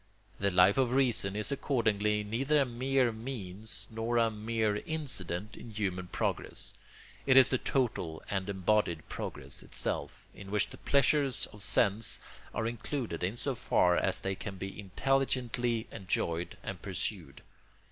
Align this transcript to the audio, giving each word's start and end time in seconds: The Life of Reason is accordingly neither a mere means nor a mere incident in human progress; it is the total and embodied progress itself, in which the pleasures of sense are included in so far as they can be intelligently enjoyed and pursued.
The 0.39 0.49
Life 0.49 0.79
of 0.79 0.93
Reason 0.93 1.35
is 1.35 1.51
accordingly 1.51 2.23
neither 2.23 2.61
a 2.61 2.65
mere 2.65 3.11
means 3.11 3.87
nor 3.91 4.17
a 4.17 4.31
mere 4.31 4.77
incident 4.77 5.55
in 5.55 5.69
human 5.69 6.07
progress; 6.07 6.73
it 7.27 7.37
is 7.37 7.49
the 7.49 7.59
total 7.59 8.23
and 8.27 8.49
embodied 8.49 9.07
progress 9.09 9.61
itself, 9.61 10.25
in 10.33 10.49
which 10.49 10.69
the 10.71 10.79
pleasures 10.79 11.45
of 11.53 11.61
sense 11.61 12.19
are 12.51 12.65
included 12.65 13.23
in 13.23 13.37
so 13.37 13.53
far 13.53 13.95
as 13.95 14.21
they 14.21 14.33
can 14.33 14.55
be 14.55 14.79
intelligently 14.79 15.85
enjoyed 15.91 16.57
and 16.63 16.81
pursued. 16.81 17.43